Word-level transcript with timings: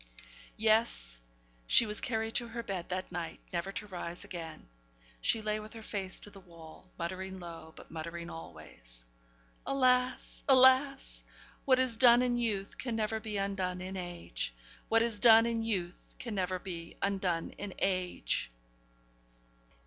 Yes! 0.57 1.19
she 1.67 1.85
was 1.85 2.01
carried 2.01 2.33
to 2.33 2.47
her 2.47 2.63
bed 2.63 2.89
that 2.89 3.11
night 3.11 3.39
never 3.53 3.71
to 3.73 3.85
rise 3.85 4.23
again. 4.25 4.67
She 5.21 5.43
lay 5.43 5.59
with 5.59 5.73
her 5.73 5.83
face 5.83 6.19
to 6.21 6.31
the 6.31 6.39
wall, 6.39 6.89
muttering 6.97 7.37
low, 7.37 7.71
but 7.75 7.91
muttering 7.91 8.27
always: 8.27 9.05
'Alas! 9.63 10.41
alas! 10.49 11.21
what 11.65 11.77
is 11.77 11.97
done 11.97 12.23
in 12.23 12.35
youth 12.39 12.79
can 12.79 12.95
never 12.95 13.19
be 13.19 13.37
undone 13.37 13.79
in 13.79 13.95
age! 13.95 14.55
What 14.89 15.03
is 15.03 15.19
done 15.19 15.45
in 15.45 15.61
youth 15.61 16.15
can 16.17 16.33
never 16.33 16.57
be 16.57 16.97
undone 17.03 17.51
in 17.59 17.75
age!' 17.77 18.49